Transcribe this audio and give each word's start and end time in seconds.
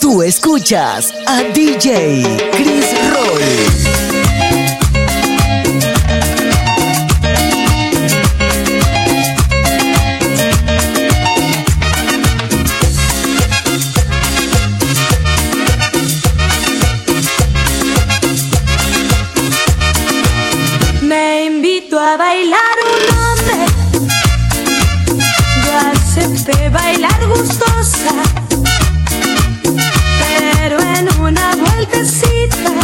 Tú 0.00 0.22
escuchas 0.22 1.12
a 1.26 1.42
DJ 1.42 2.50
Chris 2.52 2.94
invito 21.44 21.98
a 21.98 22.16
bailar 22.16 22.76
un 22.84 23.16
hombre. 23.16 23.66
Yo 25.64 25.72
acepté 25.92 26.68
bailar 26.70 27.26
gustosa. 27.26 28.43
Una 31.96 32.83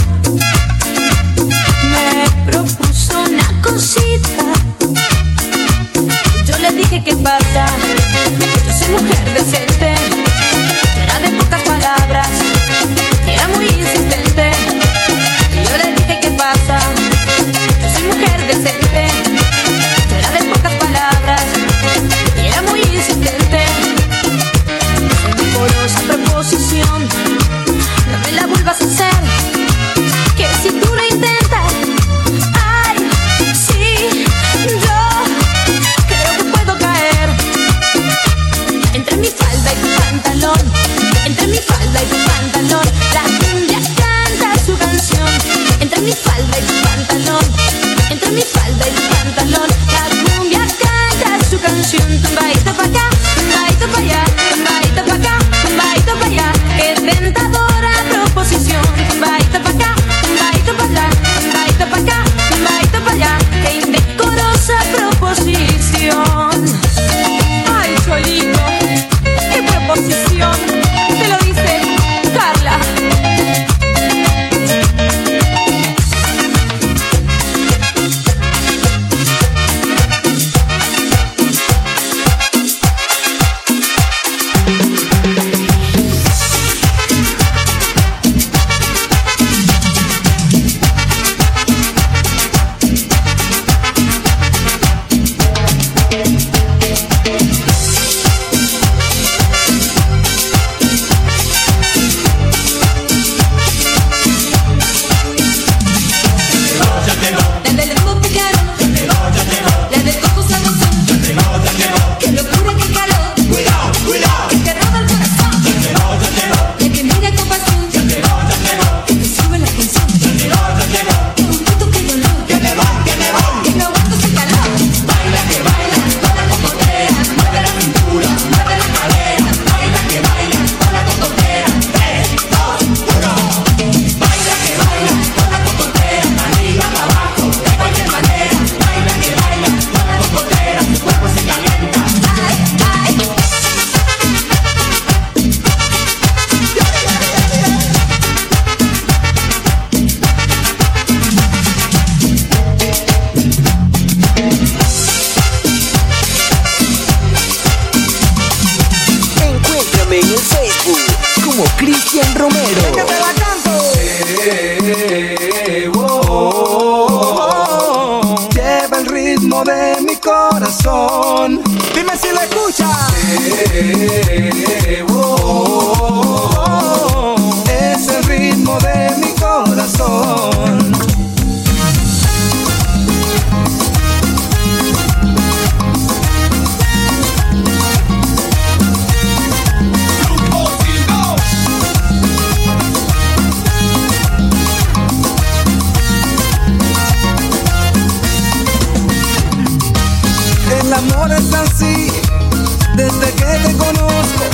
te 203.58 203.76
conozco, 203.76 204.44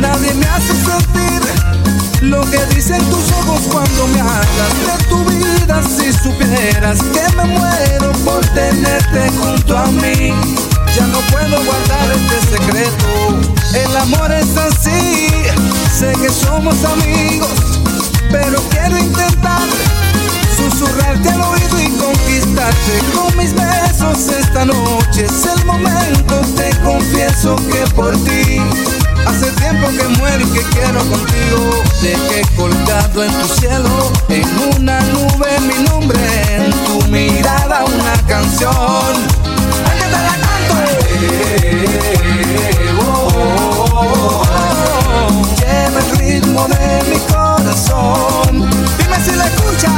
nadie 0.00 0.34
me 0.34 0.46
hace 0.46 0.74
sentir 0.74 1.42
lo 2.22 2.40
que 2.50 2.58
dicen 2.74 3.02
tus 3.10 3.30
ojos 3.32 3.60
cuando 3.70 4.06
me 4.08 4.20
hablas 4.20 4.98
de 4.98 5.04
tu 5.08 5.24
vida. 5.24 5.82
Si 5.82 6.12
supieras 6.12 6.98
que 7.02 7.36
me 7.36 7.44
muero 7.44 8.12
por 8.24 8.44
tenerte 8.46 9.30
junto 9.38 9.76
a 9.76 9.86
mí, 9.86 10.32
ya 10.94 11.06
no 11.06 11.18
puedo 11.32 11.62
guardar 11.64 12.10
este 12.12 12.56
secreto. 12.56 13.06
El 13.74 13.96
amor 13.96 14.32
es 14.32 14.56
así, 14.56 15.28
sé 15.98 16.12
que 16.20 16.30
somos 16.30 16.76
amigos, 16.84 17.80
pero 18.30 18.60
quiero 18.70 18.98
intentar 18.98 19.68
susurrarte 20.70 21.28
al 21.28 21.42
oído 21.42 21.80
y 21.80 21.88
conquistarte. 21.96 23.00
Con 23.14 23.36
mis 23.36 23.54
besos 23.54 24.28
esta 24.28 24.64
noche 24.64 25.24
es 25.24 25.46
el 25.46 25.64
momento. 25.64 26.40
Te 26.56 26.70
confieso 26.84 27.56
que 27.56 27.84
por 27.94 28.12
ti 28.24 28.60
hace 29.26 29.50
tiempo 29.52 29.88
que 29.88 30.08
muero 30.18 30.46
y 30.46 30.50
que 30.50 30.62
quiero 30.62 31.00
contigo. 31.00 31.84
Dejé 32.02 32.42
colgado 32.56 33.24
en 33.24 33.32
tu 33.32 33.48
cielo 33.54 34.12
en 34.28 34.44
una 34.76 35.00
nube 35.00 35.60
mi 35.60 35.88
nombre 35.88 36.20
en 36.56 36.70
tu 36.70 37.08
mirada 37.08 37.84
una 37.84 38.26
canción 38.26 39.46
ritmo 46.56 46.68
de 46.68 47.02
mi 47.10 47.18
corazón. 47.32 48.70
Dime 48.98 49.16
si 49.24 49.36
la 49.36 49.46
escuchas. 49.46 49.92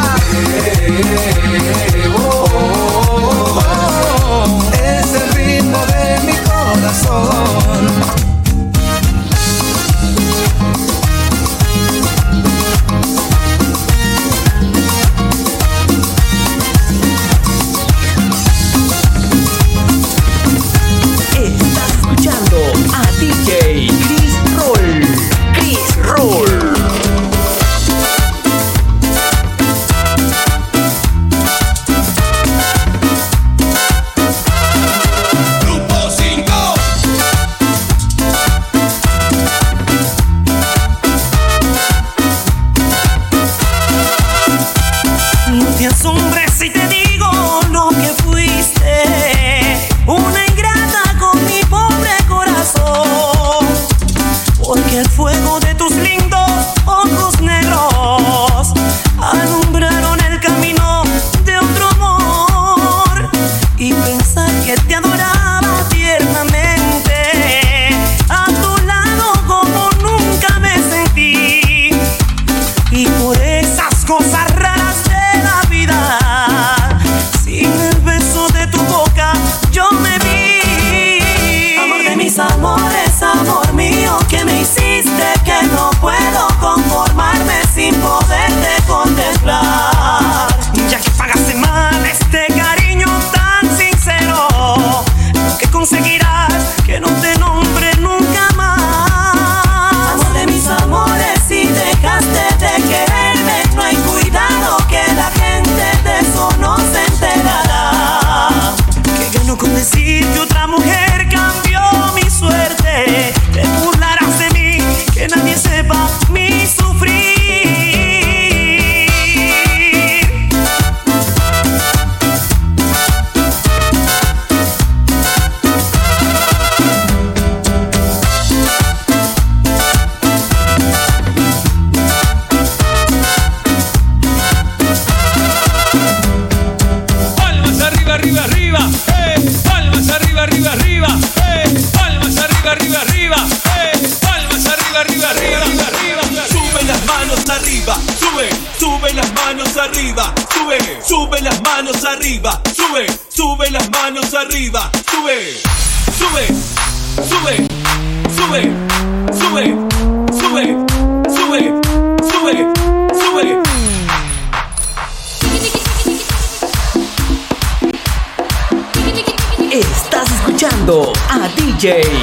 DJ. 171.78 172.17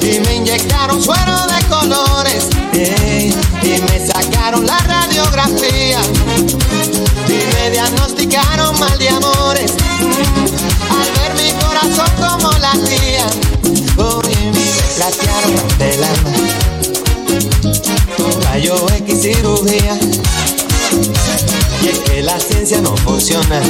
Y 0.00 0.18
me 0.26 0.34
inyectaron 0.34 1.00
suero 1.00 1.36
de 1.46 1.64
colores 1.68 2.48
y 3.62 3.80
me 3.80 4.06
sacaron 4.06 4.66
la 4.66 4.76
radiografía. 4.78 6.00
Y 7.28 7.54
me 7.54 7.70
diagnosticaron 7.70 8.76
mal 8.80 8.98
de 8.98 9.08
amores 9.08 9.72
al 10.90 11.12
ver 11.20 11.34
mi 11.36 11.52
corazón 11.62 12.10
como 12.18 12.50
la 12.58 12.72
tía 12.72 13.26
y 13.96 14.46
me 14.46 14.66
platearon 14.96 15.54
el 15.78 16.02
alma. 16.02 16.32
Rayo 18.42 18.74
X 18.96 19.22
cirugía. 19.22 19.96
Y 21.82 21.88
es 21.88 21.98
que 22.00 22.22
la 22.22 22.40
ciencia 22.40 22.80
no 22.80 22.96
funciona. 22.96 23.62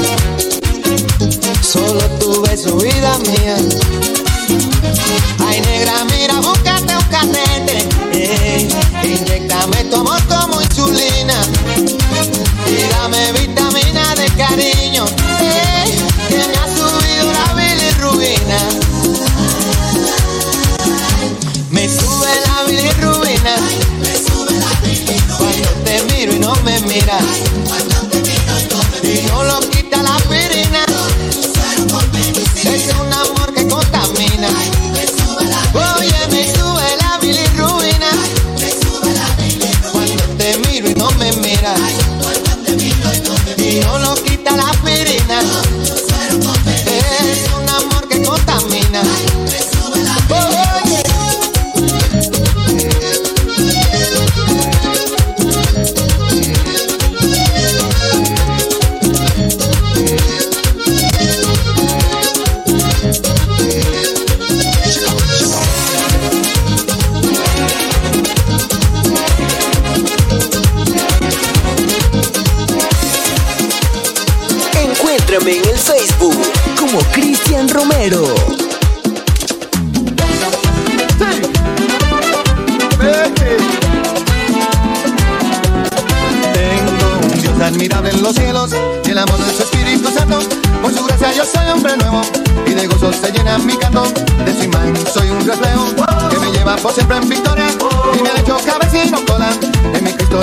Solo 1.61 2.01
tuve 2.19 2.40
su 2.61 2.77
vida 2.77 3.17
mía. 3.19 3.57
Ay 5.47 5.61
negra, 5.63 6.05
mira, 6.11 6.35
búscate 6.41 6.95
un 6.95 7.05
catete 7.05 7.89
eh, 8.13 8.69
Inyectame 9.03 9.85
tu 9.85 9.97
amor 9.97 10.21
como 10.29 10.61
insulina. 10.61 11.41
Y 12.67 12.83
dame 12.91 13.33
vitamina 13.33 14.15
de 14.15 14.27
cariño. 14.37 15.07
Eh, 15.41 15.97
Que 16.29 16.37
me 16.37 16.55
ha 16.59 16.67
subido 16.77 17.33
la 17.33 17.55
bilirrubina. 17.55 18.59
Me 21.71 21.89
sube 21.89 22.33
la 22.47 22.65
bilirrubina. 22.69 23.57
Cuando 25.39 25.69
te 25.85 26.03
miro 26.13 26.35
y 26.35 26.39
no 26.39 26.55
me 26.57 26.79
miras. 26.81 27.25
Y 27.25 28.47
no 28.47 28.55
lo 28.69 29.10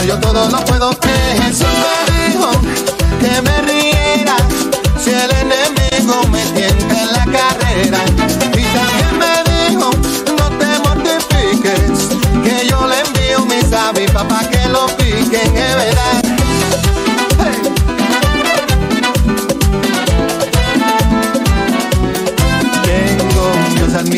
Yo 0.05 0.17
todo 0.19 0.49
lo 0.49 0.63
puedo. 0.65 0.89
Que 0.99 1.09
Jesús 1.41 1.67
me 1.83 2.29
dijo 2.29 2.51
que 3.19 3.41
me 3.41 3.61
riera 3.61 4.35
si 4.97 5.09
el 5.09 5.31
enemigo 5.31 6.21
me 6.31 6.41
tienta 6.51 7.01
en 7.01 7.11
la 7.13 7.25
carrera. 7.25 7.99
Y 8.55 8.63
también 8.75 9.19
me 9.19 9.67
dijo 9.69 9.89
no 10.37 10.49
te 10.57 10.79
mortifiques 10.79 12.09
que 12.43 12.67
yo 12.67 12.87
le 12.87 12.99
envío 12.99 13.45
mis 13.45 13.73
avispas 13.73 14.25
para 14.25 14.49
que 14.49 14.56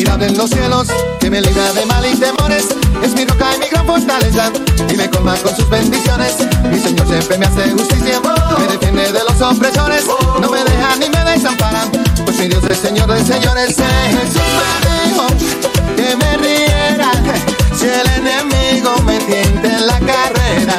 admirable 0.00 0.26
en 0.28 0.36
los 0.36 0.48
cielos 0.48 0.88
que 1.18 1.30
me 1.30 1.40
libra 1.42 1.72
de 1.74 1.84
mal 1.84 2.04
y 2.06 2.16
temores. 2.16 2.68
Es 3.02 3.12
mi 3.14 3.24
roca 3.26 3.54
y 3.54 3.58
mi 3.58 3.66
gran 3.66 3.86
fortaleza 3.86 4.50
y 4.88 4.96
me 4.96 5.10
colma 5.10 5.34
con 5.36 5.54
sus 5.54 5.68
bendiciones. 5.68 6.36
Mi 6.70 6.78
Señor 6.78 7.06
siempre 7.06 7.36
me 7.36 7.46
hace 7.46 7.70
justicia, 7.70 8.20
me 8.58 8.66
defiende 8.66 9.12
de 9.12 9.20
los 9.24 9.40
opresores. 9.42 10.04
No 10.40 10.48
me 10.48 10.64
deja 10.64 10.96
ni 10.96 11.08
me 11.10 11.24
desampara, 11.30 11.86
pues 12.24 12.38
mi 12.38 12.48
Dios 12.48 12.64
es 12.70 12.78
Señor 12.78 13.12
de 13.12 13.24
señores. 13.24 13.78
Eh, 13.78 14.16
Jesús 14.22 14.42
me 14.84 15.10
dijo 15.10 15.26
que 15.96 16.16
me 16.16 16.36
riera 16.38 17.10
si 17.76 17.86
el 17.86 18.08
enemigo 18.20 18.96
me 19.04 19.18
tiente 19.18 19.68
en 19.68 19.86
la 19.86 19.98
carrera. 20.00 20.76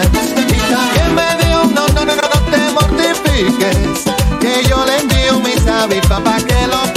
Y 0.47 0.73
también 0.73 1.15
me 1.15 1.45
dijo, 1.45 1.65
no, 1.75 1.87
no, 1.89 2.05
no, 2.05 2.15
no, 2.15 2.21
no 2.21 2.51
te 2.51 2.71
mortifiques, 2.73 4.03
que 4.39 4.63
yo 4.67 4.83
le 4.85 4.97
envío 4.97 5.39
mis 5.41 5.67
avispas 5.67 6.21
para 6.21 6.37
que 6.37 6.67
lo 6.67 6.90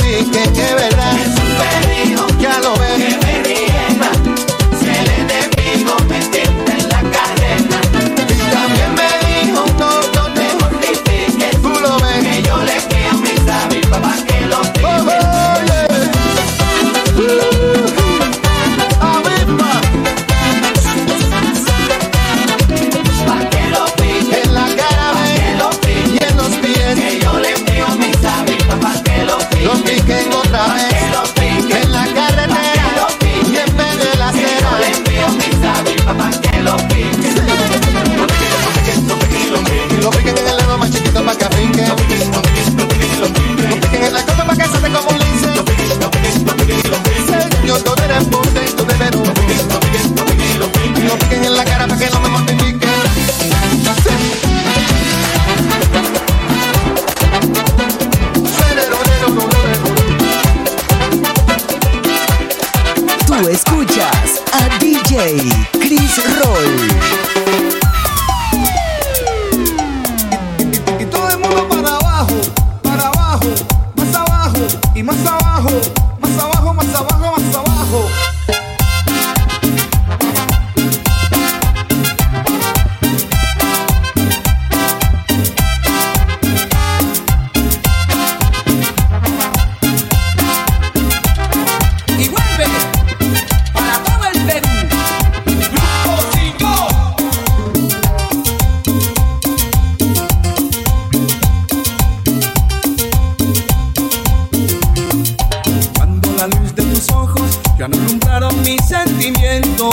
Ya 107.79 107.89
no 107.89 107.97
anumbraron 107.97 108.63
mis 108.63 108.85
sentimientos. 108.85 109.93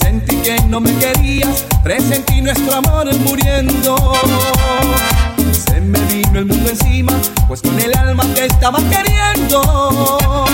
Sentí 0.00 0.36
que 0.36 0.60
no 0.68 0.80
me 0.80 0.94
querías, 0.98 1.64
presentí 1.82 2.40
nuestro 2.40 2.76
amor 2.76 3.12
muriendo. 3.20 3.96
Se 5.52 5.80
me 5.80 5.98
vino 6.06 6.38
el 6.38 6.46
mundo 6.46 6.70
encima, 6.70 7.12
pues 7.48 7.62
con 7.62 7.78
el 7.80 7.96
alma 7.96 8.22
que 8.34 8.46
estaba 8.46 8.78
queriendo. 8.88 10.46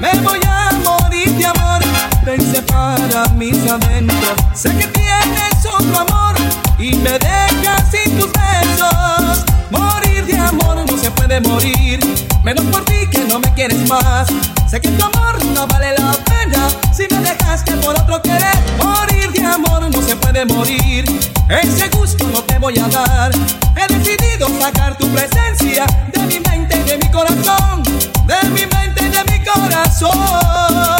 Me 0.00 0.12
voy 0.22 0.40
a 0.44 0.70
morir 0.84 1.30
de 1.36 1.46
amor, 1.46 1.80
pensé 2.24 2.62
para 2.62 3.28
mis 3.36 3.58
adentros. 3.70 4.34
Sé 4.54 4.70
que 4.76 4.88
tienes 4.88 5.66
otro 5.72 6.00
amor 6.00 6.34
y 6.78 6.96
me 6.96 7.12
dejas 7.12 7.90
sin 7.92 8.18
tus 8.18 8.30
besos. 8.32 9.44
Morir 9.70 10.26
de 10.26 10.36
amor 10.36 10.79
se 11.00 11.10
puede 11.12 11.40
morir, 11.40 11.98
menos 12.42 12.64
por 12.66 12.84
ti 12.84 13.06
que 13.10 13.24
no 13.24 13.38
me 13.38 13.52
quieres 13.54 13.88
más. 13.88 14.28
Sé 14.68 14.80
que 14.80 14.88
tu 14.90 15.04
amor 15.04 15.42
no 15.54 15.66
vale 15.66 15.94
la 15.96 16.12
pena 16.24 16.68
si 16.92 17.04
me 17.10 17.20
dejas 17.20 17.62
que 17.62 17.72
por 17.72 17.98
otro 17.98 18.20
querer. 18.22 18.54
Morir 18.82 19.32
de 19.32 19.44
amor 19.44 19.90
no 19.90 20.02
se 20.02 20.14
puede 20.16 20.44
morir, 20.44 21.04
ese 21.48 21.88
gusto 21.88 22.26
no 22.28 22.42
te 22.42 22.58
voy 22.58 22.78
a 22.78 22.88
dar. 22.88 23.30
He 23.76 23.92
decidido 23.92 24.48
sacar 24.60 24.96
tu 24.98 25.08
presencia 25.08 25.86
de 26.12 26.20
mi 26.20 26.40
mente 26.40 26.76
y 26.78 26.82
de 26.90 26.98
mi 26.98 27.10
corazón, 27.10 27.82
de 28.26 28.48
mi 28.50 28.66
mente 28.66 29.02
y 29.02 29.08
de 29.08 29.24
mi 29.32 29.44
corazón. 29.44 30.99